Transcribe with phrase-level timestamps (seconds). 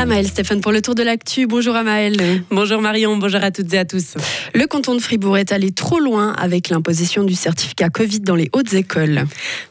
[0.00, 1.46] Amaël Stéphane pour le tour de l'actu.
[1.46, 2.16] Bonjour Amaël.
[2.50, 4.14] Bonjour Marion, bonjour à toutes et à tous.
[4.54, 8.48] Le canton de Fribourg est allé trop loin avec l'imposition du certificat Covid dans les
[8.54, 9.26] hautes écoles.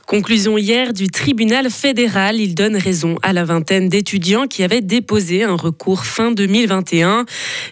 [0.05, 2.39] Conclusion hier du tribunal fédéral.
[2.39, 7.25] Il donne raison à la vingtaine d'étudiants qui avaient déposé un recours fin 2021.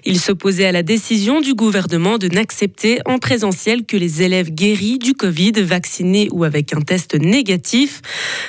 [0.04, 4.98] Il s'opposait à la décision du gouvernement de n'accepter en présentiel que les élèves guéris
[4.98, 8.02] du Covid, vaccinés ou avec un test négatif.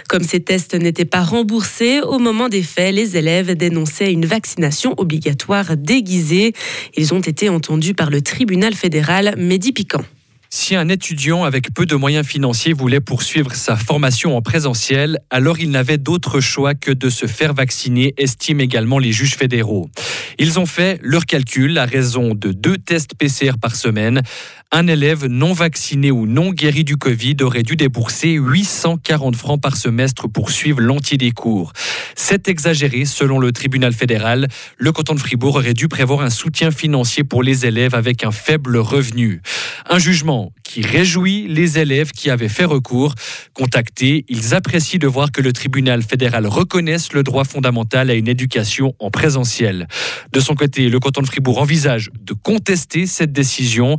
[0.09, 4.95] Comme ces tests n'étaient pas remboursés au moment des faits, les élèves dénonçaient une vaccination
[4.97, 6.53] obligatoire déguisée.
[6.97, 10.05] Ils ont été entendus par le tribunal fédéral Mehdi Piquant.
[10.51, 15.59] Si un étudiant avec peu de moyens financiers voulait poursuivre sa formation en présentiel, alors
[15.59, 19.91] il n'avait d'autre choix que de se faire vacciner, estiment également les juges fédéraux.
[20.39, 24.23] Ils ont fait leur calcul à raison de deux tests PCR par semaine.
[24.71, 29.79] Un élève non vacciné ou non guéri du Covid aurait dû débourser 840 francs par
[29.79, 31.73] semestre pour suivre l'entier des cours.
[32.15, 34.47] C'est exagéré selon le tribunal fédéral.
[34.77, 38.31] Le canton de Fribourg aurait dû prévoir un soutien financier pour les élèves avec un
[38.31, 39.41] faible revenu.
[39.89, 43.15] Un jugement qui réjouit les élèves qui avaient fait recours.
[43.55, 48.29] Contactés, ils apprécient de voir que le tribunal fédéral reconnaisse le droit fondamental à une
[48.29, 49.89] éducation en présentiel.
[50.33, 53.97] De son côté, le canton de Fribourg envisage de contester cette décision.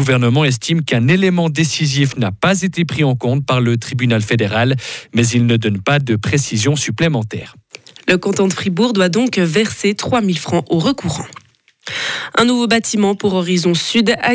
[0.00, 4.74] Gouvernement estime qu'un élément décisif n'a pas été pris en compte par le tribunal fédéral,
[5.14, 7.54] mais il ne donne pas de précision supplémentaire.
[8.08, 11.26] Le canton de Fribourg doit donc verser 3 000 francs aux recourants.
[12.36, 14.34] Un nouveau bâtiment pour Horizon Sud à.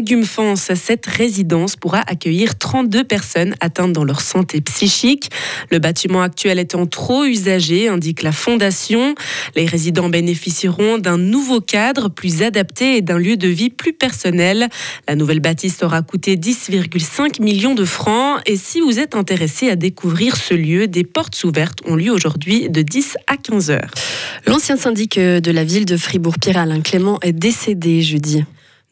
[0.75, 5.29] Cette résidence pourra accueillir 32 personnes atteintes dans leur santé psychique.
[5.71, 9.15] Le bâtiment actuel étant trop usagé, indique la Fondation.
[9.55, 14.67] Les résidents bénéficieront d'un nouveau cadre plus adapté et d'un lieu de vie plus personnel.
[15.07, 18.39] La nouvelle bâtisse aura coûté 10,5 millions de francs.
[18.45, 22.69] Et si vous êtes intéressé à découvrir ce lieu, des portes ouvertes ont lieu aujourd'hui
[22.69, 23.91] de 10 à 15 heures.
[24.45, 28.43] L'ancien syndic de la ville de Fribourg, Pierre-Alain Clément, est décédé jeudi.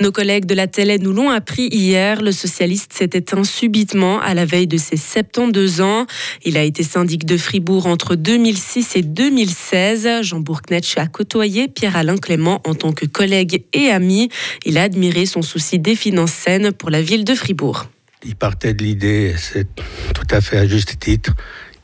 [0.01, 2.21] Nos collègues de la télé nous l'ont appris hier.
[2.21, 6.07] Le socialiste s'est éteint subitement à la veille de ses 72 ans.
[6.43, 10.23] Il a été syndic de Fribourg entre 2006 et 2016.
[10.23, 14.29] Jean Bourknetch a côtoyé Pierre-Alain Clément en tant que collègue et ami.
[14.65, 17.85] Il a admiré son souci des finances saines pour la ville de Fribourg.
[18.25, 21.33] Il partait de l'idée, c'est tout à fait à juste titre,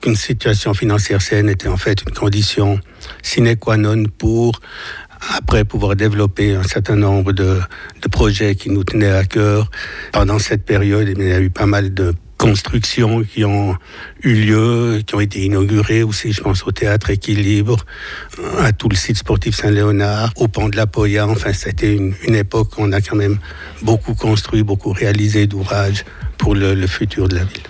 [0.01, 2.79] qu'une situation financière saine était en fait une condition
[3.21, 4.59] sine qua non pour
[5.37, 7.59] après pouvoir développer un certain nombre de,
[8.11, 9.69] projets qui nous tenaient à cœur.
[10.11, 13.75] Pendant cette période, il y a eu pas mal de constructions qui ont
[14.23, 17.85] eu lieu, qui ont été inaugurées aussi, je pense au théâtre Équilibre,
[18.59, 21.27] à tout le site sportif Saint-Léonard, au pont de la Poya.
[21.27, 23.39] Enfin, c'était une, époque où on a quand même
[23.81, 26.05] beaucoup construit, beaucoup réalisé d'ouvrages
[26.37, 27.63] pour le futur de la ville.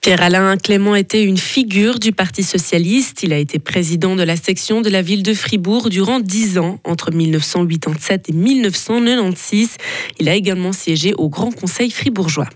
[0.00, 3.22] Pierre-Alain Clément était une figure du Parti socialiste.
[3.22, 6.78] Il a été président de la section de la ville de Fribourg durant dix ans,
[6.84, 9.76] entre 1987 et 1996.
[10.18, 12.48] Il a également siégé au Grand Conseil fribourgeois.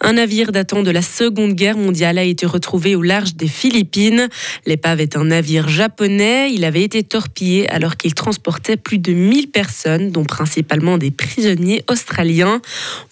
[0.00, 4.28] Un navire datant de la Seconde Guerre mondiale a été retrouvé au large des Philippines.
[4.66, 6.52] L'épave est un navire japonais.
[6.52, 11.84] Il avait été torpillé alors qu'il transportait plus de 1000 personnes, dont principalement des prisonniers
[11.88, 12.60] australiens.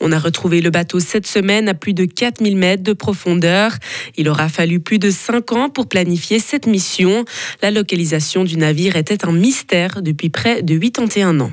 [0.01, 3.73] On a retrouvé le bateau cette semaine à plus de 4000 mètres de profondeur.
[4.17, 7.25] Il aura fallu plus de 5 ans pour planifier cette mission.
[7.63, 11.53] La localisation du navire était un mystère depuis près de 81 ans.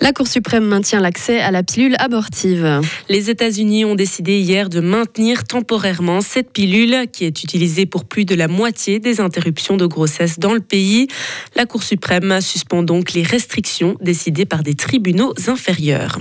[0.00, 2.80] La Cour suprême maintient l'accès à la pilule abortive.
[3.08, 8.24] Les États-Unis ont décidé hier de maintenir temporairement cette pilule qui est utilisée pour plus
[8.24, 11.08] de la moitié des interruptions de grossesse dans le pays.
[11.54, 16.18] La Cour suprême suspend donc les restrictions décidées par des tribunaux inférieurs.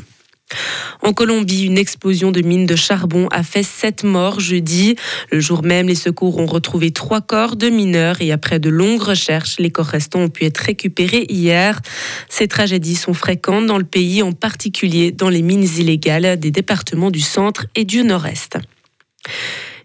[1.02, 4.96] En Colombie, une explosion de mines de charbon a fait sept morts jeudi.
[5.32, 9.02] Le jour même, les secours ont retrouvé trois corps de mineurs et après de longues
[9.02, 11.82] recherches, les corps restants ont pu être récupérés hier.
[12.30, 17.12] Ces tragédies sont fréquentes dans le pays, en particulier dans les mines illégales des départements
[17.12, 18.58] du centre et du nord-est.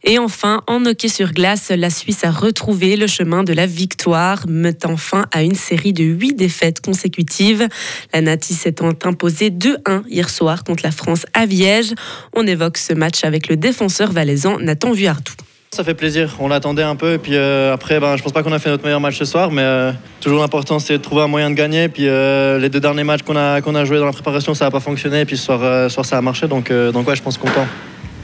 [0.05, 4.47] Et enfin, en hockey sur glace, la Suisse a retrouvé le chemin de la victoire,
[4.49, 7.67] mettant fin à une série de huit défaites consécutives.
[8.13, 11.93] La Nati s'étant imposée 2-1 hier soir contre la France à Viège.
[12.35, 15.33] On évoque ce match avec le défenseur valaisan Nathan Vuardou.
[15.71, 18.43] Ça fait plaisir, on l'attendait un peu et puis euh, après ben, je pense pas
[18.43, 21.21] qu'on a fait notre meilleur match ce soir mais euh, toujours l'important c'est de trouver
[21.21, 24.07] un moyen de gagner puis euh, les deux derniers matchs qu'on a, qu'on a dans
[24.07, 26.49] la préparation ça n'a pas fonctionné et puis ce soir, ce soir ça a marché
[26.49, 27.67] donc, donc ouais je pense content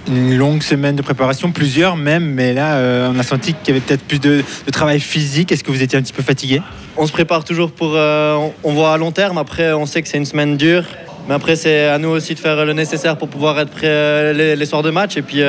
[0.09, 3.77] une longue semaine de préparation, plusieurs même, mais là, euh, on a senti qu'il y
[3.77, 4.43] avait peut-être plus de,
[4.73, 5.53] travail physique.
[5.53, 6.61] Est-ce que vous étiez un petit peu fatigué?
[6.97, 7.93] On se prépare toujours pour.
[7.95, 10.85] Euh, on voit à long terme, après, on sait que c'est une semaine dure.
[11.27, 14.55] Mais après, c'est à nous aussi de faire le nécessaire pour pouvoir être prêt euh,
[14.57, 15.17] les, soirs de match.
[15.17, 15.43] Et puis,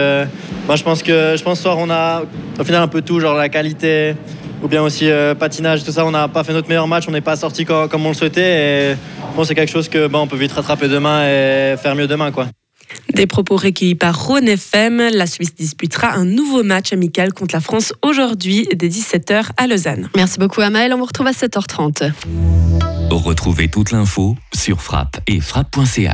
[0.68, 2.24] moi, je pense que je pense ce soir, on a
[2.58, 4.16] au final un peu tout, genre la qualité
[4.64, 6.06] ou bien aussi patinage, tout ça.
[6.06, 8.92] On n'a pas fait notre meilleur match, on n'est pas sorti comme, on le souhaitait.
[8.92, 8.96] Et
[9.36, 12.32] bon, c'est quelque chose que bon, on peut vite rattraper demain et faire mieux demain.
[12.32, 12.48] Quoi.
[13.14, 15.10] Des propos recueillis par Rhône FM.
[15.14, 20.10] La Suisse disputera un nouveau match amical contre la France aujourd'hui dès 17h à Lausanne.
[20.16, 22.12] Merci beaucoup Amael, on vous retrouve à 7h30.
[23.12, 26.12] Retrouvez toute l'info sur frappe et frappe.ch.